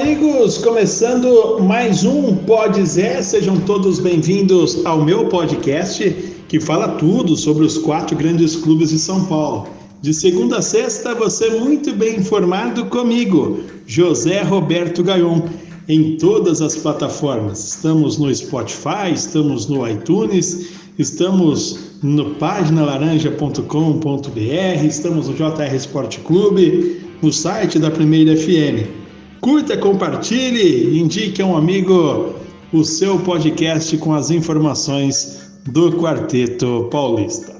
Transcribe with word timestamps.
amigos! 0.00 0.58
Começando 0.58 1.58
mais 1.60 2.04
um 2.04 2.36
Pode 2.36 2.86
Zé, 2.86 3.20
sejam 3.20 3.58
todos 3.58 3.98
bem-vindos 3.98 4.86
ao 4.86 5.04
meu 5.04 5.26
podcast 5.26 6.08
que 6.46 6.60
fala 6.60 6.90
tudo 6.90 7.36
sobre 7.36 7.64
os 7.64 7.78
quatro 7.78 8.16
grandes 8.16 8.54
clubes 8.54 8.90
de 8.90 8.98
São 8.98 9.24
Paulo. 9.24 9.66
De 10.00 10.14
segunda 10.14 10.58
a 10.58 10.62
sexta, 10.62 11.16
você 11.16 11.50
muito 11.50 11.92
bem 11.94 12.20
informado 12.20 12.86
comigo, 12.86 13.58
José 13.88 14.40
Roberto 14.42 15.02
Gaion, 15.02 15.40
em 15.88 16.16
todas 16.16 16.62
as 16.62 16.76
plataformas. 16.76 17.74
Estamos 17.74 18.18
no 18.18 18.32
Spotify, 18.32 19.12
estamos 19.12 19.66
no 19.66 19.84
iTunes, 19.88 20.68
estamos 20.96 21.76
no 22.04 22.36
paginalaranja.com.br, 22.36 24.86
estamos 24.86 25.28
no 25.28 25.34
JR 25.34 25.74
Esporte 25.74 26.20
Clube, 26.20 27.00
no 27.20 27.32
site 27.32 27.80
da 27.80 27.90
Primeira 27.90 28.36
FM. 28.36 28.97
Curta, 29.40 29.76
compartilhe, 29.76 30.98
indique 30.98 31.40
a 31.40 31.46
um 31.46 31.56
amigo 31.56 32.34
o 32.72 32.82
seu 32.82 33.18
podcast 33.20 33.96
com 33.98 34.12
as 34.12 34.30
informações 34.30 35.52
do 35.66 35.92
Quarteto 35.92 36.88
Paulista. 36.90 37.54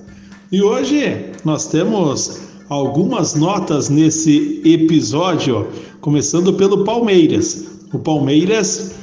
E 0.50 0.60
hoje 0.60 1.26
nós 1.44 1.68
temos 1.68 2.40
algumas 2.68 3.34
notas 3.34 3.88
nesse 3.88 4.60
episódio, 4.64 5.68
começando 6.00 6.52
pelo 6.54 6.84
Palmeiras. 6.84 7.66
O 7.92 7.98
Palmeiras 7.98 8.96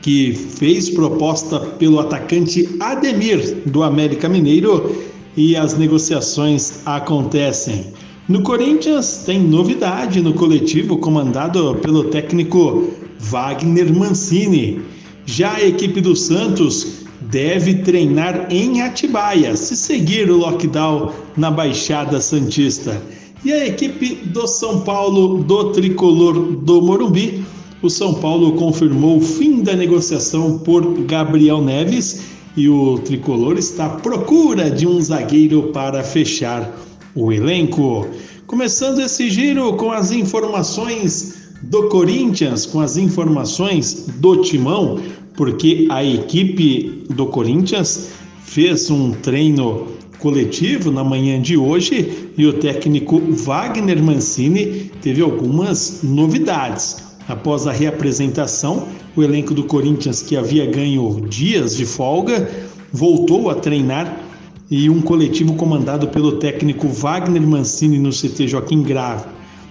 que 0.00 0.32
fez 0.32 0.88
proposta 0.88 1.60
pelo 1.60 2.00
atacante 2.00 2.68
Ademir 2.80 3.62
do 3.66 3.82
América 3.82 4.26
Mineiro 4.26 5.04
e 5.36 5.54
as 5.54 5.76
negociações 5.76 6.80
acontecem. 6.86 7.92
No 8.30 8.42
Corinthians 8.42 9.24
tem 9.26 9.40
novidade 9.40 10.20
no 10.20 10.32
coletivo 10.32 10.96
comandado 10.98 11.74
pelo 11.82 12.04
técnico 12.04 12.88
Wagner 13.18 13.92
Mancini. 13.92 14.80
Já 15.26 15.54
a 15.54 15.66
equipe 15.66 16.00
do 16.00 16.14
Santos 16.14 17.06
deve 17.22 17.82
treinar 17.82 18.46
em 18.48 18.82
Atibaia, 18.82 19.56
se 19.56 19.74
seguir 19.76 20.30
o 20.30 20.36
lockdown 20.36 21.10
na 21.36 21.50
Baixada 21.50 22.20
Santista. 22.20 23.02
E 23.44 23.52
a 23.52 23.66
equipe 23.66 24.14
do 24.26 24.46
São 24.46 24.82
Paulo 24.82 25.42
do 25.42 25.72
tricolor 25.72 26.52
do 26.54 26.80
Morumbi, 26.80 27.44
o 27.82 27.90
São 27.90 28.14
Paulo 28.14 28.52
confirmou 28.52 29.18
o 29.18 29.20
fim 29.20 29.60
da 29.60 29.74
negociação 29.74 30.56
por 30.56 30.84
Gabriel 31.02 31.60
Neves 31.60 32.22
e 32.56 32.68
o 32.68 32.96
tricolor 33.00 33.58
está 33.58 33.86
à 33.86 33.88
procura 33.88 34.70
de 34.70 34.86
um 34.86 35.00
zagueiro 35.00 35.72
para 35.72 36.04
fechar 36.04 36.72
o 37.14 37.32
elenco. 37.32 38.06
Começando 38.46 39.00
esse 39.00 39.30
giro 39.30 39.74
com 39.74 39.92
as 39.92 40.10
informações 40.10 41.50
do 41.62 41.88
Corinthians, 41.88 42.66
com 42.66 42.80
as 42.80 42.96
informações 42.96 44.06
do 44.16 44.42
Timão, 44.42 44.98
porque 45.34 45.86
a 45.90 46.02
equipe 46.04 47.04
do 47.10 47.26
Corinthians 47.26 48.10
fez 48.44 48.90
um 48.90 49.12
treino 49.12 49.86
coletivo 50.18 50.90
na 50.90 51.02
manhã 51.02 51.40
de 51.40 51.56
hoje 51.56 52.30
e 52.36 52.46
o 52.46 52.52
técnico 52.52 53.20
Wagner 53.20 54.02
Mancini 54.02 54.90
teve 55.00 55.22
algumas 55.22 56.00
novidades. 56.02 57.10
Após 57.28 57.66
a 57.66 57.72
reapresentação, 57.72 58.88
o 59.16 59.22
elenco 59.22 59.54
do 59.54 59.64
Corinthians, 59.64 60.22
que 60.22 60.36
havia 60.36 60.66
ganho 60.66 61.26
dias 61.28 61.76
de 61.76 61.86
folga, 61.86 62.50
voltou 62.92 63.50
a 63.50 63.54
treinar 63.54 64.29
e 64.70 64.88
um 64.88 65.00
coletivo 65.00 65.54
comandado 65.54 66.08
pelo 66.08 66.32
técnico 66.32 66.86
Wagner 66.86 67.42
Mancini 67.42 67.98
no 67.98 68.10
CT 68.10 68.46
Joaquim 68.46 68.82
Grave. 68.82 69.24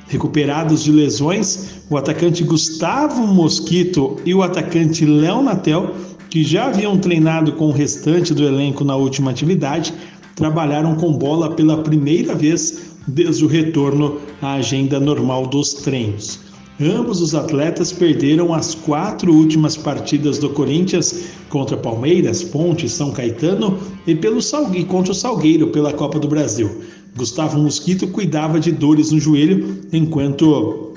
Recuperados 0.07 0.83
de 0.83 0.91
lesões, 0.91 1.83
o 1.89 1.95
atacante 1.95 2.43
Gustavo 2.43 3.25
Mosquito 3.25 4.17
e 4.25 4.33
o 4.33 4.43
atacante 4.43 5.05
Léo 5.05 5.41
Natel, 5.41 5.95
que 6.29 6.43
já 6.43 6.65
haviam 6.65 6.97
treinado 6.97 7.53
com 7.53 7.69
o 7.69 7.71
restante 7.71 8.33
do 8.33 8.43
elenco 8.43 8.83
na 8.83 8.95
última 8.95 9.31
atividade, 9.31 9.93
trabalharam 10.35 10.95
com 10.95 11.13
bola 11.13 11.51
pela 11.51 11.77
primeira 11.77 12.35
vez 12.35 12.89
desde 13.07 13.45
o 13.45 13.47
retorno 13.47 14.17
à 14.41 14.53
agenda 14.53 14.99
normal 14.99 15.47
dos 15.47 15.73
treinos. 15.75 16.48
Ambos 16.81 17.19
os 17.19 17.35
atletas 17.35 17.91
perderam 17.91 18.53
as 18.53 18.73
quatro 18.73 19.33
últimas 19.33 19.75
partidas 19.75 20.37
do 20.37 20.49
Corinthians 20.51 21.25
contra 21.49 21.75
Palmeiras, 21.75 22.41
Ponte, 22.41 22.87
São 22.87 23.11
Caetano 23.11 23.77
e 24.07 24.15
pelo 24.15 24.41
Salgue, 24.41 24.85
contra 24.85 25.11
o 25.11 25.15
Salgueiro 25.15 25.67
pela 25.67 25.91
Copa 25.91 26.17
do 26.17 26.29
Brasil. 26.29 26.79
Gustavo 27.17 27.59
Mosquito 27.59 28.07
cuidava 28.07 28.61
de 28.61 28.71
dores 28.71 29.11
no 29.11 29.19
joelho, 29.19 29.77
enquanto 29.91 30.93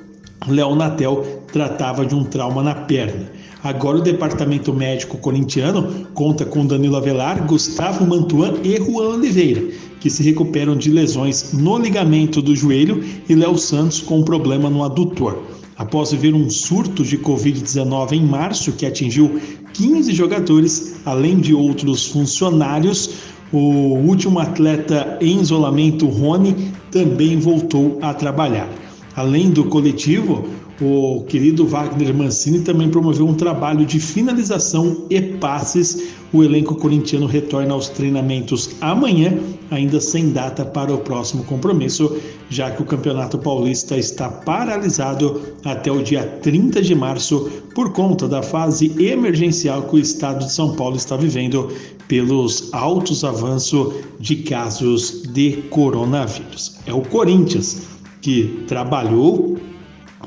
Léo 0.46 0.76
Natel 0.76 1.26
tratava 1.52 2.06
de 2.06 2.14
um 2.14 2.22
trauma 2.22 2.62
na 2.62 2.76
perna. 2.76 3.32
Agora 3.64 3.98
o 3.98 4.02
departamento 4.02 4.72
médico 4.72 5.18
corintiano 5.18 6.06
conta 6.14 6.44
com 6.44 6.64
Danilo 6.64 6.96
Avelar, 6.96 7.44
Gustavo 7.44 8.06
Mantuan 8.06 8.54
e 8.62 8.76
Juan 8.76 9.16
Oliveira, 9.16 9.64
que 9.98 10.08
se 10.08 10.22
recuperam 10.22 10.76
de 10.76 10.92
lesões 10.92 11.52
no 11.52 11.76
ligamento 11.76 12.40
do 12.40 12.54
joelho, 12.54 13.02
e 13.28 13.34
Léo 13.34 13.58
Santos 13.58 14.00
com 14.00 14.20
um 14.20 14.22
problema 14.22 14.70
no 14.70 14.84
adutor 14.84 15.42
após 15.82 16.12
viver 16.12 16.32
um 16.32 16.48
surto 16.48 17.02
de 17.02 17.18
Covid-19 17.18 18.12
em 18.12 18.24
março 18.24 18.70
que 18.72 18.86
atingiu 18.86 19.40
15 19.74 20.12
jogadores, 20.12 20.94
além 21.04 21.40
de 21.40 21.52
outros 21.52 22.06
funcionários. 22.06 23.10
O 23.52 23.96
último 23.96 24.38
atleta 24.38 25.18
em 25.20 25.40
isolamento, 25.40 26.06
Rony, 26.06 26.72
também 26.90 27.36
voltou 27.38 27.98
a 28.00 28.14
trabalhar. 28.14 28.68
Além 29.16 29.50
do 29.50 29.64
coletivo, 29.64 30.48
o 30.82 31.22
querido 31.28 31.64
Wagner 31.64 32.12
Mancini 32.12 32.60
também 32.60 32.90
promoveu 32.90 33.26
um 33.26 33.34
trabalho 33.34 33.86
de 33.86 34.00
finalização 34.00 35.06
e 35.08 35.20
passes. 35.20 36.10
O 36.32 36.42
elenco 36.42 36.74
corintiano 36.74 37.26
retorna 37.26 37.72
aos 37.74 37.88
treinamentos 37.88 38.70
amanhã, 38.80 39.38
ainda 39.70 40.00
sem 40.00 40.30
data 40.32 40.64
para 40.64 40.92
o 40.92 40.98
próximo 40.98 41.44
compromisso, 41.44 42.16
já 42.50 42.70
que 42.70 42.82
o 42.82 42.86
Campeonato 42.86 43.38
Paulista 43.38 43.96
está 43.96 44.28
paralisado 44.28 45.40
até 45.64 45.92
o 45.92 46.02
dia 46.02 46.24
30 46.42 46.82
de 46.82 46.94
março 46.94 47.48
por 47.74 47.92
conta 47.92 48.26
da 48.26 48.42
fase 48.42 48.92
emergencial 48.98 49.82
que 49.82 49.96
o 49.96 50.00
estado 50.00 50.46
de 50.46 50.52
São 50.52 50.74
Paulo 50.74 50.96
está 50.96 51.16
vivendo 51.16 51.70
pelos 52.08 52.72
altos 52.72 53.22
avanços 53.24 53.94
de 54.18 54.36
casos 54.36 55.22
de 55.32 55.62
coronavírus. 55.70 56.78
É 56.86 56.92
o 56.92 57.02
Corinthians 57.02 57.82
que 58.20 58.64
trabalhou 58.66 59.58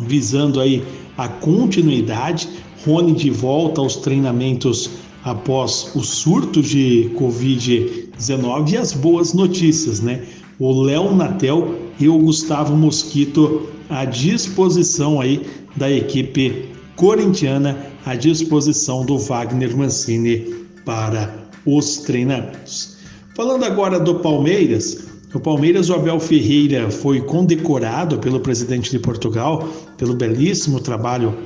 visando 0.01 0.59
aí 0.59 0.83
a 1.17 1.27
continuidade. 1.27 2.47
Rony 2.85 3.13
de 3.13 3.31
volta 3.31 3.81
aos 3.81 3.95
treinamentos 3.95 4.91
após 5.23 5.91
o 5.95 6.01
surto 6.01 6.61
de 6.61 7.09
Covid-19 7.15 8.71
e 8.71 8.77
as 8.77 8.93
boas 8.93 9.33
notícias, 9.33 10.01
né? 10.01 10.23
O 10.59 10.83
Léo 10.83 11.13
Natel 11.15 11.75
e 11.99 12.07
o 12.07 12.17
Gustavo 12.19 12.75
Mosquito 12.75 13.67
à 13.89 14.05
disposição 14.05 15.19
aí 15.19 15.41
da 15.75 15.91
equipe 15.91 16.69
corintiana, 16.95 17.87
à 18.05 18.15
disposição 18.15 19.05
do 19.05 19.17
Wagner 19.17 19.75
Mancini 19.75 20.53
para 20.85 21.33
os 21.65 21.97
treinamentos. 21.97 22.97
Falando 23.35 23.65
agora 23.65 23.99
do 23.99 24.15
Palmeiras, 24.15 25.07
no 25.33 25.39
Palmeiras, 25.39 25.89
o 25.89 25.95
Abel 25.95 26.19
Ferreira 26.19 26.89
foi 26.89 27.21
condecorado 27.21 28.17
pelo 28.19 28.39
presidente 28.39 28.91
de 28.91 28.99
Portugal 28.99 29.67
pelo 29.97 30.13
belíssimo 30.13 30.79
trabalho 30.79 31.37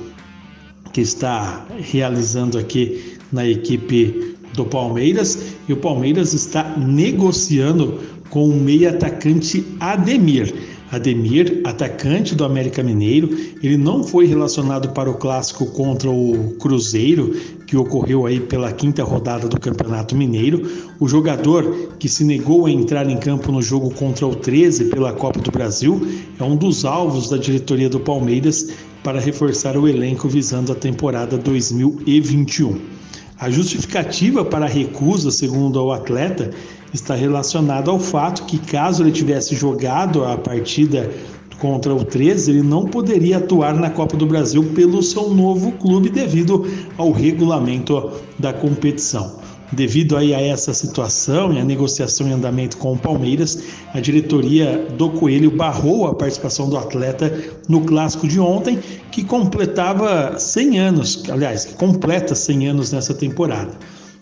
que 0.92 1.00
está 1.00 1.66
realizando 1.78 2.58
aqui 2.58 3.18
na 3.32 3.46
equipe 3.46 4.36
do 4.54 4.64
Palmeiras 4.64 5.54
e 5.68 5.72
o 5.72 5.76
Palmeiras 5.76 6.32
está 6.32 6.76
negociando 6.76 8.00
com 8.28 8.48
o 8.48 8.54
meio 8.54 8.88
atacante 8.88 9.64
Ademir. 9.78 10.52
Ademir, 10.90 11.60
atacante 11.64 12.34
do 12.34 12.44
América 12.44 12.82
Mineiro, 12.82 13.30
ele 13.62 13.76
não 13.76 14.02
foi 14.02 14.26
relacionado 14.26 14.88
para 14.88 15.08
o 15.08 15.14
clássico 15.14 15.66
contra 15.66 16.10
o 16.10 16.56
Cruzeiro, 16.58 17.32
que 17.64 17.76
ocorreu 17.76 18.26
aí 18.26 18.40
pela 18.40 18.72
quinta 18.72 19.04
rodada 19.04 19.48
do 19.48 19.60
Campeonato 19.60 20.16
Mineiro. 20.16 20.68
O 20.98 21.06
jogador 21.06 21.94
que 21.98 22.08
se 22.08 22.24
negou 22.24 22.66
a 22.66 22.70
entrar 22.70 23.08
em 23.08 23.16
campo 23.16 23.52
no 23.52 23.62
jogo 23.62 23.94
contra 23.94 24.26
o 24.26 24.34
13 24.34 24.86
pela 24.86 25.12
Copa 25.12 25.38
do 25.38 25.52
Brasil 25.52 26.00
é 26.38 26.42
um 26.42 26.56
dos 26.56 26.84
alvos 26.84 27.30
da 27.30 27.36
diretoria 27.36 27.88
do 27.88 28.00
Palmeiras 28.00 28.72
para 29.04 29.20
reforçar 29.20 29.76
o 29.76 29.86
elenco 29.86 30.28
visando 30.28 30.72
a 30.72 30.74
temporada 30.74 31.38
2021. 31.38 32.99
A 33.40 33.48
justificativa 33.48 34.44
para 34.44 34.66
a 34.66 34.68
recusa, 34.68 35.30
segundo 35.30 35.82
o 35.82 35.92
atleta, 35.92 36.50
está 36.92 37.14
relacionada 37.14 37.90
ao 37.90 37.98
fato 37.98 38.44
que, 38.44 38.58
caso 38.58 39.02
ele 39.02 39.10
tivesse 39.10 39.56
jogado 39.56 40.22
a 40.26 40.36
partida 40.36 41.10
contra 41.58 41.94
o 41.94 42.04
13, 42.04 42.50
ele 42.50 42.62
não 42.62 42.84
poderia 42.84 43.38
atuar 43.38 43.74
na 43.74 43.88
Copa 43.88 44.14
do 44.14 44.26
Brasil 44.26 44.62
pelo 44.74 45.02
seu 45.02 45.30
novo 45.30 45.72
clube 45.72 46.10
devido 46.10 46.66
ao 46.98 47.12
regulamento 47.12 48.10
da 48.38 48.52
competição. 48.52 49.40
Devido 49.72 50.16
aí 50.16 50.34
a 50.34 50.40
essa 50.40 50.74
situação 50.74 51.52
e 51.52 51.60
a 51.60 51.64
negociação 51.64 52.26
em 52.26 52.32
andamento 52.32 52.76
com 52.76 52.92
o 52.92 52.98
Palmeiras, 52.98 53.62
a 53.94 54.00
diretoria 54.00 54.88
do 54.98 55.10
Coelho 55.10 55.50
barrou 55.50 56.08
a 56.08 56.14
participação 56.14 56.68
do 56.68 56.76
atleta 56.76 57.32
no 57.68 57.82
clássico 57.82 58.26
de 58.26 58.40
ontem, 58.40 58.80
que 59.12 59.22
completava 59.22 60.36
100 60.38 60.78
anos, 60.80 61.22
aliás, 61.30 61.66
completa 61.66 62.34
100 62.34 62.68
anos 62.68 62.90
nessa 62.90 63.14
temporada. 63.14 63.70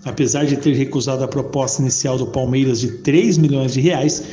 Apesar 0.04 0.44
de 0.44 0.56
ter 0.58 0.74
recusado 0.74 1.24
a 1.24 1.28
proposta 1.28 1.80
inicial 1.80 2.18
do 2.18 2.26
Palmeiras 2.26 2.80
de 2.80 2.98
3 2.98 3.38
milhões 3.38 3.72
de 3.72 3.80
reais, 3.80 4.24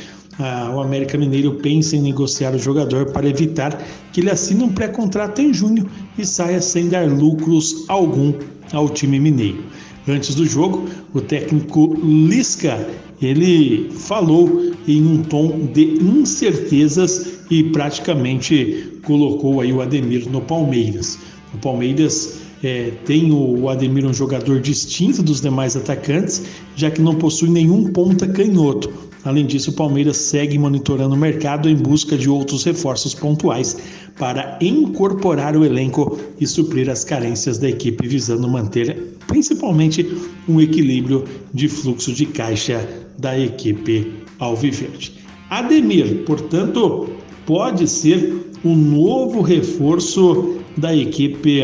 o 0.74 0.80
América 0.80 1.16
Mineiro 1.16 1.54
pensa 1.54 1.96
em 1.96 2.02
negociar 2.02 2.54
o 2.54 2.58
jogador 2.58 3.06
para 3.06 3.26
evitar 3.26 3.82
que 4.12 4.20
ele 4.20 4.30
assine 4.30 4.62
um 4.62 4.68
pré-contrato 4.68 5.40
em 5.40 5.52
junho 5.52 5.88
e 6.18 6.26
saia 6.26 6.60
sem 6.60 6.88
dar 6.90 7.08
lucros 7.08 7.86
algum 7.88 8.34
ao 8.72 8.86
time 8.90 9.18
mineiro. 9.18 9.64
Antes 10.08 10.34
do 10.34 10.46
jogo, 10.46 10.88
o 11.14 11.20
técnico 11.20 11.98
Lisca 12.02 12.88
ele 13.20 13.90
falou 13.90 14.72
em 14.86 15.02
um 15.02 15.22
tom 15.22 15.66
de 15.72 15.98
incertezas 16.02 17.40
e 17.50 17.64
praticamente 17.64 19.00
colocou 19.04 19.60
aí 19.60 19.72
o 19.72 19.80
Ademir 19.80 20.28
no 20.30 20.40
Palmeiras. 20.40 21.18
O 21.54 21.58
Palmeiras 21.58 22.40
é, 22.62 22.92
tem 23.04 23.32
o 23.32 23.68
Ademir 23.68 24.04
um 24.04 24.12
jogador 24.12 24.60
distinto 24.60 25.22
dos 25.22 25.40
demais 25.40 25.76
atacantes, 25.76 26.44
já 26.76 26.90
que 26.90 27.00
não 27.00 27.14
possui 27.14 27.48
nenhum 27.48 27.90
ponta 27.92 28.26
canhoto. 28.26 28.92
Além 29.26 29.44
disso, 29.44 29.70
o 29.70 29.74
Palmeiras 29.74 30.18
segue 30.18 30.56
monitorando 30.56 31.16
o 31.16 31.18
mercado 31.18 31.68
em 31.68 31.74
busca 31.74 32.16
de 32.16 32.30
outros 32.30 32.62
reforços 32.62 33.12
pontuais 33.12 33.76
para 34.16 34.56
incorporar 34.60 35.56
o 35.56 35.64
elenco 35.64 36.16
e 36.40 36.46
suprir 36.46 36.88
as 36.88 37.02
carências 37.02 37.58
da 37.58 37.68
equipe, 37.68 38.06
visando 38.06 38.48
manter 38.48 39.16
principalmente 39.26 40.06
um 40.48 40.60
equilíbrio 40.60 41.24
de 41.52 41.68
fluxo 41.68 42.12
de 42.12 42.24
caixa 42.24 42.88
da 43.18 43.36
equipe 43.36 44.12
alviverde. 44.38 45.14
Ademir, 45.50 46.22
portanto, 46.24 47.08
pode 47.44 47.88
ser 47.88 48.32
um 48.64 48.76
novo 48.76 49.42
reforço 49.42 50.60
da 50.76 50.94
equipe 50.94 51.62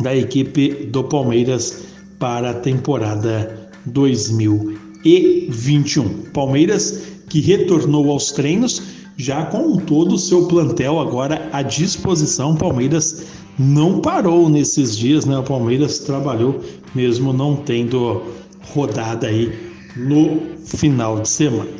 da 0.00 0.14
equipe 0.14 0.86
do 0.86 1.04
Palmeiras 1.04 1.86
para 2.18 2.50
a 2.50 2.54
temporada 2.54 3.70
2021. 5.04 6.30
Palmeiras 6.32 7.02
que 7.28 7.40
retornou 7.40 8.10
aos 8.10 8.32
treinos 8.32 8.82
já 9.16 9.44
com 9.46 9.76
todo 9.76 10.14
o 10.14 10.18
seu 10.18 10.46
plantel 10.46 10.98
agora 10.98 11.48
à 11.52 11.62
disposição. 11.62 12.56
Palmeiras 12.56 13.26
não 13.58 14.00
parou 14.00 14.48
nesses 14.48 14.96
dias, 14.96 15.24
né? 15.26 15.38
O 15.38 15.42
Palmeiras 15.42 15.98
trabalhou 16.00 16.60
mesmo 16.94 17.32
não 17.32 17.56
tendo 17.56 18.22
rodada 18.72 19.26
aí 19.26 19.52
no 19.96 20.40
final 20.64 21.20
de 21.20 21.28
semana. 21.28 21.70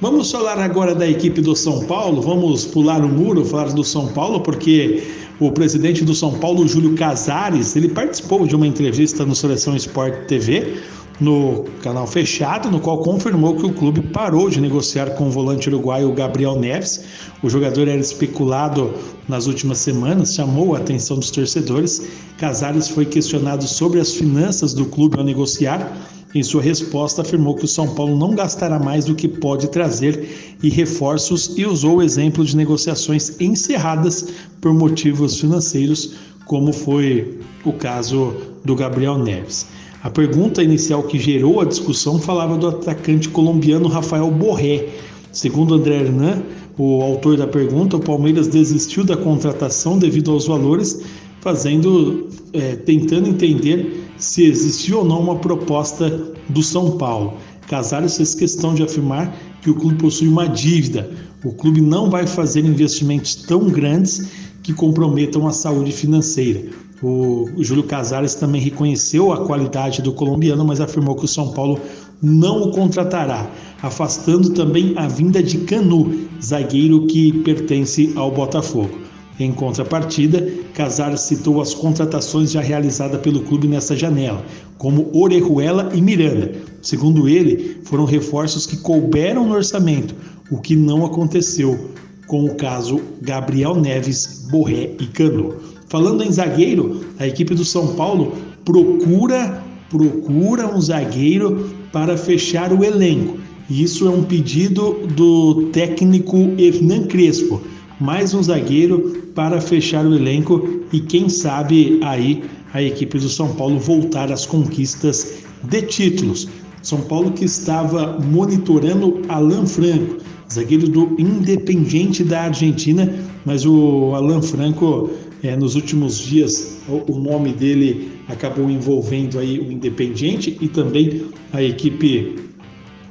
Vamos 0.00 0.32
falar 0.32 0.58
agora 0.58 0.94
da 0.96 1.08
equipe 1.08 1.40
do 1.40 1.54
São 1.54 1.84
Paulo. 1.84 2.20
Vamos 2.20 2.64
pular 2.64 3.04
o 3.04 3.08
muro, 3.08 3.44
falar 3.44 3.72
do 3.72 3.84
São 3.84 4.08
Paulo, 4.08 4.40
porque 4.40 5.04
o 5.38 5.52
presidente 5.52 6.04
do 6.04 6.12
São 6.12 6.38
Paulo, 6.38 6.66
Júlio 6.66 6.94
Casares, 6.94 7.76
ele 7.76 7.88
participou 7.88 8.44
de 8.44 8.56
uma 8.56 8.66
entrevista 8.66 9.24
no 9.24 9.34
Seleção 9.34 9.76
Esporte 9.76 10.26
TV 10.26 10.74
no 11.20 11.64
canal 11.82 12.06
fechado, 12.06 12.70
no 12.70 12.80
qual 12.80 12.98
confirmou 12.98 13.56
que 13.56 13.66
o 13.66 13.72
clube 13.72 14.00
parou 14.00 14.48
de 14.48 14.60
negociar 14.60 15.10
com 15.10 15.28
o 15.28 15.30
volante 15.30 15.68
uruguaio 15.68 16.12
Gabriel 16.12 16.58
Neves. 16.58 17.04
O 17.42 17.48
jogador 17.48 17.88
era 17.88 18.00
especulado 18.00 18.92
nas 19.28 19.46
últimas 19.46 19.78
semanas, 19.78 20.34
chamou 20.34 20.74
a 20.74 20.78
atenção 20.78 21.18
dos 21.18 21.30
torcedores. 21.30 22.02
Casares 22.38 22.88
foi 22.88 23.04
questionado 23.04 23.64
sobre 23.64 24.00
as 24.00 24.14
finanças 24.14 24.74
do 24.74 24.86
clube 24.86 25.18
ao 25.18 25.24
negociar. 25.24 25.92
Em 26.34 26.42
sua 26.42 26.62
resposta, 26.62 27.20
afirmou 27.20 27.54
que 27.54 27.66
o 27.66 27.68
São 27.68 27.94
Paulo 27.94 28.16
não 28.16 28.34
gastará 28.34 28.78
mais 28.78 29.04
do 29.04 29.14
que 29.14 29.28
pode 29.28 29.68
trazer 29.68 30.56
e 30.62 30.70
reforços 30.70 31.52
e 31.58 31.66
usou 31.66 31.96
o 31.96 32.02
exemplo 32.02 32.42
de 32.42 32.56
negociações 32.56 33.38
encerradas 33.38 34.28
por 34.60 34.72
motivos 34.72 35.38
financeiros, 35.38 36.14
como 36.46 36.72
foi 36.72 37.38
o 37.66 37.72
caso 37.72 38.34
do 38.64 38.74
Gabriel 38.74 39.18
Neves. 39.18 39.66
A 40.02 40.10
pergunta 40.10 40.64
inicial 40.64 41.04
que 41.04 41.16
gerou 41.16 41.60
a 41.60 41.64
discussão 41.64 42.18
falava 42.18 42.56
do 42.58 42.66
atacante 42.66 43.28
colombiano 43.28 43.86
Rafael 43.86 44.28
Borré. 44.32 44.88
Segundo 45.30 45.74
André 45.74 46.00
Hernan, 46.00 46.42
o 46.76 47.00
autor 47.02 47.36
da 47.36 47.46
pergunta, 47.46 47.96
o 47.96 48.00
Palmeiras 48.00 48.48
desistiu 48.48 49.04
da 49.04 49.16
contratação 49.16 49.96
devido 49.96 50.32
aos 50.32 50.48
valores, 50.48 51.02
fazendo, 51.40 52.28
é, 52.52 52.74
tentando 52.74 53.28
entender 53.28 54.04
se 54.16 54.42
existiu 54.42 54.98
ou 54.98 55.04
não 55.04 55.20
uma 55.20 55.36
proposta 55.36 56.10
do 56.48 56.64
São 56.64 56.98
Paulo. 56.98 57.34
Casares 57.68 58.16
fez 58.16 58.34
questão 58.34 58.74
de 58.74 58.82
afirmar 58.82 59.32
que 59.62 59.70
o 59.70 59.74
clube 59.74 59.98
possui 59.98 60.26
uma 60.26 60.48
dívida. 60.48 61.08
O 61.44 61.52
clube 61.52 61.80
não 61.80 62.10
vai 62.10 62.26
fazer 62.26 62.64
investimentos 62.64 63.36
tão 63.36 63.68
grandes 63.68 64.28
que 64.64 64.72
comprometam 64.72 65.46
a 65.46 65.52
saúde 65.52 65.92
financeira. 65.92 66.70
O 67.02 67.48
Júlio 67.58 67.82
Casares 67.82 68.36
também 68.36 68.60
reconheceu 68.60 69.32
a 69.32 69.44
qualidade 69.44 70.00
do 70.00 70.12
colombiano, 70.12 70.64
mas 70.64 70.80
afirmou 70.80 71.16
que 71.16 71.24
o 71.24 71.28
São 71.28 71.52
Paulo 71.52 71.80
não 72.22 72.62
o 72.62 72.70
contratará, 72.70 73.50
afastando 73.82 74.50
também 74.50 74.94
a 74.96 75.08
vinda 75.08 75.42
de 75.42 75.58
Canu, 75.58 76.28
zagueiro 76.40 77.06
que 77.08 77.32
pertence 77.42 78.12
ao 78.14 78.30
Botafogo. 78.30 79.00
Em 79.40 79.50
contrapartida, 79.50 80.48
Casares 80.74 81.22
citou 81.22 81.60
as 81.60 81.74
contratações 81.74 82.52
já 82.52 82.60
realizadas 82.60 83.20
pelo 83.20 83.40
clube 83.40 83.66
nessa 83.66 83.96
janela, 83.96 84.44
como 84.78 85.10
Orejuela 85.12 85.90
e 85.92 86.00
Miranda. 86.00 86.52
Segundo 86.80 87.28
ele, 87.28 87.78
foram 87.82 88.04
reforços 88.04 88.64
que 88.64 88.76
couberam 88.76 89.48
no 89.48 89.54
orçamento, 89.54 90.14
o 90.50 90.60
que 90.60 90.76
não 90.76 91.04
aconteceu 91.04 91.90
com 92.28 92.44
o 92.44 92.54
caso 92.54 93.00
Gabriel 93.20 93.74
Neves, 93.74 94.46
Borré 94.50 94.90
e 95.00 95.06
Canu. 95.06 95.71
Falando 95.92 96.24
em 96.24 96.32
zagueiro, 96.32 97.02
a 97.18 97.26
equipe 97.26 97.54
do 97.54 97.66
São 97.66 97.88
Paulo 97.88 98.32
procura 98.64 99.62
procura 99.90 100.74
um 100.74 100.80
zagueiro 100.80 101.68
para 101.92 102.16
fechar 102.16 102.72
o 102.72 102.82
elenco. 102.82 103.36
Isso 103.68 104.06
é 104.06 104.10
um 104.10 104.22
pedido 104.22 105.06
do 105.14 105.64
técnico 105.64 106.50
Hernan 106.56 107.02
Crespo. 107.08 107.60
Mais 108.00 108.32
um 108.32 108.42
zagueiro 108.42 109.22
para 109.34 109.60
fechar 109.60 110.06
o 110.06 110.14
elenco 110.14 110.66
e 110.94 110.98
quem 110.98 111.28
sabe 111.28 112.00
aí 112.02 112.42
a 112.72 112.82
equipe 112.82 113.18
do 113.18 113.28
São 113.28 113.54
Paulo 113.54 113.78
voltar 113.78 114.32
às 114.32 114.46
conquistas 114.46 115.42
de 115.64 115.82
títulos. 115.82 116.48
São 116.82 117.02
Paulo 117.02 117.32
que 117.32 117.44
estava 117.44 118.18
monitorando 118.18 119.20
Alan 119.28 119.66
Franco, 119.66 120.16
zagueiro 120.50 120.88
do 120.88 121.14
Independiente 121.18 122.24
da 122.24 122.44
Argentina, 122.44 123.12
mas 123.44 123.66
o 123.66 124.14
Alan 124.14 124.40
Franco 124.40 125.10
é, 125.42 125.56
nos 125.56 125.74
últimos 125.74 126.18
dias, 126.18 126.78
o, 126.88 127.12
o, 127.12 127.18
nome 127.18 127.52
dele 127.52 128.12
acabou 128.28 128.70
envolvendo 128.70 129.38
aí 129.38 129.58
o 129.58 129.72
Independiente 129.72 130.56
e 130.60 130.68
também 130.68 131.26
a 131.52 131.60
equipe 131.60 132.36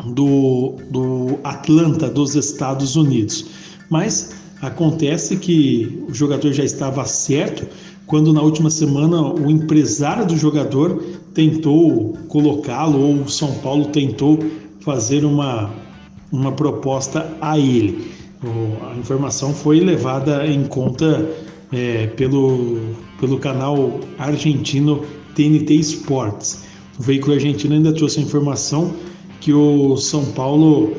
do, 0.05 0.77
do 0.89 1.39
Atlanta 1.43 2.09
dos 2.09 2.35
Estados 2.35 2.95
Unidos. 2.95 3.47
Mas 3.89 4.33
acontece 4.61 5.35
que 5.35 6.03
o 6.07 6.13
jogador 6.13 6.53
já 6.53 6.63
estava 6.63 7.03
certo 7.05 7.67
quando 8.07 8.31
na 8.31 8.41
última 8.41 8.69
semana 8.69 9.21
o 9.21 9.49
empresário 9.51 10.25
do 10.25 10.37
jogador 10.37 11.03
tentou 11.33 12.13
colocá-lo 12.29 12.99
ou 12.99 13.15
o 13.23 13.29
São 13.29 13.53
Paulo 13.55 13.87
tentou 13.87 14.39
fazer 14.79 15.25
uma, 15.25 15.69
uma 16.31 16.51
proposta 16.53 17.29
a 17.41 17.59
ele. 17.59 18.09
O, 18.43 18.85
a 18.85 18.95
informação 18.97 19.53
foi 19.53 19.81
levada 19.81 20.47
em 20.47 20.63
conta 20.65 21.29
é, 21.71 22.07
pelo, 22.07 22.95
pelo 23.19 23.39
canal 23.39 23.99
argentino 24.17 25.03
TNT 25.35 25.75
Sports. 25.75 26.63
O 26.99 27.03
veículo 27.03 27.33
argentino 27.33 27.75
ainda 27.75 27.93
trouxe 27.93 28.19
a 28.19 28.23
informação 28.23 28.93
que 29.39 29.53
o 29.53 29.97
São 29.97 30.25
Paulo 30.33 30.93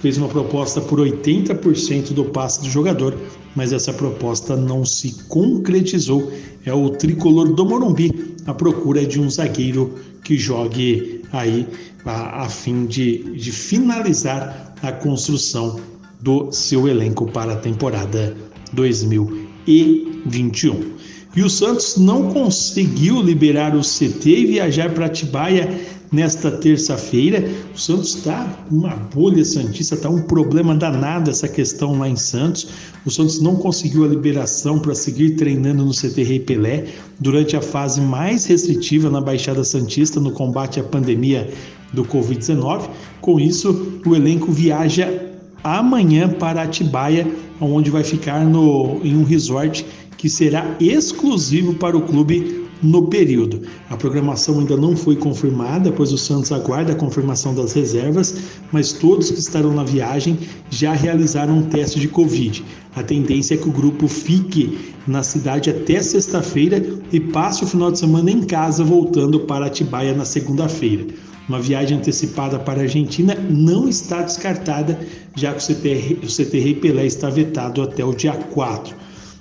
fez 0.00 0.18
uma 0.18 0.28
proposta 0.28 0.80
por 0.80 0.98
80% 0.98 2.12
do 2.12 2.24
passe 2.24 2.60
do 2.60 2.68
jogador, 2.68 3.16
mas 3.54 3.72
essa 3.72 3.92
proposta 3.92 4.56
não 4.56 4.84
se 4.84 5.14
concretizou. 5.28 6.30
É 6.64 6.72
o 6.72 6.90
tricolor 6.90 7.52
do 7.54 7.64
Morumbi 7.64 8.34
à 8.46 8.52
procura 8.52 9.06
de 9.06 9.20
um 9.20 9.30
zagueiro 9.30 9.94
que 10.24 10.36
jogue 10.36 11.22
aí 11.32 11.66
a, 12.04 12.44
a 12.44 12.48
fim 12.48 12.86
de, 12.86 13.18
de 13.34 13.52
finalizar 13.52 14.74
a 14.82 14.92
construção 14.92 15.80
do 16.20 16.50
seu 16.50 16.88
elenco 16.88 17.30
para 17.30 17.52
a 17.52 17.56
temporada 17.56 18.36
2020 18.72 19.43
e 19.66 20.20
21. 20.26 20.94
E 21.36 21.42
o 21.42 21.50
Santos 21.50 21.96
não 21.96 22.30
conseguiu 22.30 23.20
liberar 23.20 23.74
o 23.74 23.80
CT 23.80 24.28
e 24.28 24.46
viajar 24.46 24.94
para 24.94 25.06
Atibaia 25.06 25.68
nesta 26.12 26.48
terça-feira. 26.48 27.44
O 27.74 27.78
Santos 27.78 28.14
está 28.14 28.64
uma 28.70 28.94
bolha 29.12 29.44
santista, 29.44 29.96
está 29.96 30.08
um 30.08 30.22
problema 30.22 30.76
danado 30.76 31.30
essa 31.30 31.48
questão 31.48 31.98
lá 31.98 32.08
em 32.08 32.14
Santos. 32.14 32.68
O 33.04 33.10
Santos 33.10 33.40
não 33.40 33.56
conseguiu 33.56 34.04
a 34.04 34.08
liberação 34.08 34.78
para 34.78 34.94
seguir 34.94 35.30
treinando 35.30 35.84
no 35.84 35.90
CT 35.90 36.22
Rei 36.22 36.38
Pelé 36.38 36.84
durante 37.18 37.56
a 37.56 37.60
fase 37.60 38.00
mais 38.00 38.44
restritiva 38.46 39.10
na 39.10 39.20
Baixada 39.20 39.64
Santista 39.64 40.20
no 40.20 40.30
combate 40.30 40.78
à 40.78 40.84
pandemia 40.84 41.50
do 41.92 42.04
Covid-19. 42.04 42.88
Com 43.20 43.40
isso, 43.40 44.00
o 44.06 44.14
elenco 44.14 44.52
viaja 44.52 45.33
amanhã 45.64 46.28
para 46.28 46.62
Atibaia, 46.62 47.26
onde 47.60 47.90
vai 47.90 48.04
ficar 48.04 48.44
no, 48.44 49.00
em 49.02 49.16
um 49.16 49.24
resort 49.24 49.84
que 50.18 50.28
será 50.28 50.76
exclusivo 50.78 51.74
para 51.74 51.96
o 51.96 52.02
clube 52.02 52.64
no 52.82 53.06
período. 53.06 53.62
A 53.88 53.96
programação 53.96 54.58
ainda 54.58 54.76
não 54.76 54.94
foi 54.94 55.16
confirmada, 55.16 55.90
pois 55.90 56.12
o 56.12 56.18
Santos 56.18 56.52
aguarda 56.52 56.92
a 56.92 56.96
confirmação 56.96 57.54
das 57.54 57.72
reservas, 57.72 58.36
mas 58.70 58.92
todos 58.92 59.30
que 59.30 59.38
estarão 59.38 59.72
na 59.72 59.84
viagem 59.84 60.38
já 60.70 60.92
realizaram 60.92 61.58
um 61.58 61.62
teste 61.62 61.98
de 61.98 62.08
Covid. 62.08 62.62
A 62.94 63.02
tendência 63.02 63.54
é 63.54 63.56
que 63.56 63.68
o 63.68 63.72
grupo 63.72 64.06
fique 64.06 64.78
na 65.06 65.22
cidade 65.22 65.70
até 65.70 66.00
sexta-feira 66.02 66.84
e 67.10 67.18
passe 67.18 67.64
o 67.64 67.66
final 67.66 67.90
de 67.90 67.98
semana 67.98 68.30
em 68.30 68.42
casa, 68.42 68.84
voltando 68.84 69.40
para 69.40 69.66
Atibaia 69.66 70.14
na 70.14 70.24
segunda-feira. 70.24 71.06
Uma 71.48 71.60
viagem 71.60 71.98
antecipada 71.98 72.58
para 72.58 72.80
a 72.80 72.82
Argentina 72.82 73.34
não 73.34 73.88
está 73.88 74.22
descartada, 74.22 74.98
já 75.36 75.52
que 75.52 75.58
o 75.58 76.26
CT, 76.26 76.72
o 76.72 76.80
Pelé 76.80 77.06
está 77.06 77.28
vetado 77.28 77.82
até 77.82 78.04
o 78.04 78.14
dia 78.14 78.32
4. 78.32 78.96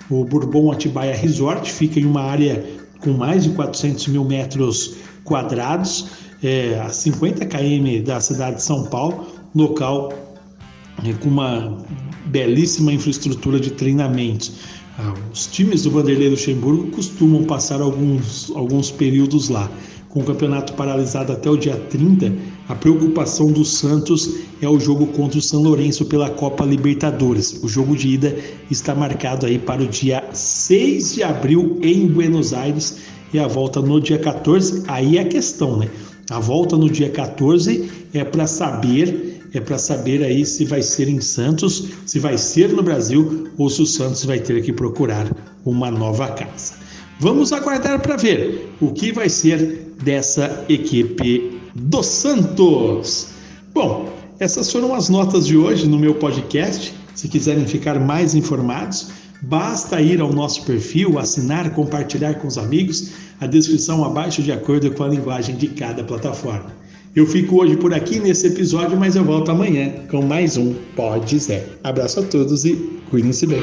O 0.10 0.26
Bourbon 0.26 0.72
Atibaia 0.72 1.16
Resort 1.16 1.72
fica 1.72 2.00
em 2.00 2.06
uma 2.06 2.22
área 2.22 2.64
com 3.00 3.12
mais 3.12 3.44
de 3.44 3.52
400 3.52 4.08
mil 4.08 4.26
metros 4.26 4.96
quadrados, 5.24 6.08
é, 6.44 6.80
a 6.80 6.90
50 6.90 7.46
km 7.46 8.04
da 8.04 8.20
cidade 8.20 8.58
de 8.58 8.64
São 8.64 8.84
Paulo, 8.84 9.28
local 9.56 10.12
é, 11.06 11.14
com 11.14 11.30
uma 11.30 11.78
belíssima 12.26 12.92
infraestrutura 12.92 13.60
de 13.60 13.72
treinamentos. 13.72 14.52
Ah, 15.00 15.14
os 15.34 15.48
times 15.48 15.84
do 15.84 15.92
Vanderlei 15.92 16.30
Luxemburgo 16.30 16.92
costumam 16.92 17.44
passar 17.46 17.82
alguns, 17.82 18.52
alguns 18.56 18.92
períodos 18.92 19.50
lá. 19.50 19.70
Com 20.14 20.20
o 20.20 20.24
campeonato 20.24 20.74
paralisado 20.74 21.32
até 21.34 21.50
o 21.50 21.58
dia 21.58 21.76
30, 21.90 22.32
a 22.70 22.76
preocupação 22.76 23.52
do 23.52 23.66
Santos 23.66 24.36
é 24.62 24.70
o 24.70 24.80
jogo 24.80 25.08
contra 25.08 25.40
o 25.40 25.42
São 25.42 25.64
Lourenço 25.64 26.06
pela 26.06 26.30
Copa 26.30 26.64
Libertadores. 26.64 27.64
O 27.64 27.68
jogo 27.68 27.96
de 27.96 28.10
ida 28.10 28.38
está 28.70 28.94
marcado 28.94 29.48
aí 29.48 29.58
para 29.58 29.82
o 29.82 29.88
dia 29.88 30.24
6 30.32 31.16
de 31.16 31.24
abril 31.24 31.80
em 31.82 32.06
Buenos 32.06 32.54
Aires 32.54 33.00
e 33.34 33.40
a 33.40 33.48
volta 33.48 33.82
no 33.82 34.00
dia 34.00 34.20
14. 34.20 34.84
Aí 34.88 35.18
é 35.18 35.22
a 35.22 35.28
questão, 35.28 35.78
né? 35.78 35.90
A 36.30 36.40
volta 36.40 36.78
no 36.78 36.92
dia 36.92 37.10
14 37.10 37.90
é 38.14 38.24
para 38.24 38.46
saber, 38.46 39.42
é 39.52 39.60
para 39.60 39.80
saber 39.80 40.24
aí 40.24 40.46
se 40.46 40.64
vai 40.64 40.84
ser 40.84 41.10
em 41.10 41.20
Santos, 41.22 41.90
se 42.06 42.20
vai 42.20 42.38
ser 42.38 42.72
no 42.72 42.84
Brasil 42.84 43.48
ou 43.58 43.68
se 43.68 43.82
o 43.82 43.88
Santos 43.88 44.26
vai 44.26 44.40
ter 44.40 44.62
que 44.62 44.72
procurar 44.72 45.36
uma 45.66 45.90
nova 45.90 46.28
casa. 46.28 46.83
Vamos 47.20 47.54
aguardar 47.54 48.02
para 48.02 48.18
ver 48.18 48.74
o 48.82 48.92
que 48.92 49.12
vai 49.12 49.30
ser 49.30 49.94
dessa 50.04 50.66
equipe 50.68 51.60
do 51.76 52.04
Santos. 52.04 53.30
Bom, 53.74 54.10
essas 54.40 54.72
foram 54.72 54.94
as 54.94 55.10
notas 55.10 55.48
de 55.48 55.56
hoje 55.58 55.88
no 55.88 55.98
meu 55.98 56.16
podcast. 56.16 56.94
Se 57.16 57.28
quiserem 57.28 57.66
ficar 57.66 58.00
mais 58.00 58.36
informados, 58.36 59.10
basta 59.44 60.02
ir 60.02 60.20
ao 60.20 60.34
nosso 60.34 60.64
perfil, 60.64 61.20
assinar, 61.20 61.70
compartilhar 61.74 62.36
com 62.36 62.48
os 62.48 62.58
amigos, 62.58 63.12
a 63.40 63.48
descrição 63.48 64.04
abaixo 64.04 64.42
de 64.42 64.52
acordo 64.52 64.92
com 64.92 65.04
a 65.04 65.08
linguagem 65.08 65.56
de 65.56 65.68
cada 65.68 66.04
plataforma. 66.04 66.72
Eu 67.16 67.28
fico 67.28 67.62
hoje 67.62 67.78
por 67.78 67.94
aqui 67.94 68.20
nesse 68.20 68.48
episódio, 68.48 69.00
mas 69.00 69.16
eu 69.16 69.24
volto 69.24 69.52
amanhã 69.52 69.94
com 70.10 70.24
mais 70.24 70.58
um 70.58 70.74
Pode 70.96 71.38
Zé. 71.38 71.64
Abraço 71.84 72.22
a 72.22 72.24
todos 72.24 72.66
e 72.66 72.76
cuidem-se 73.12 73.46
bem. 73.46 73.62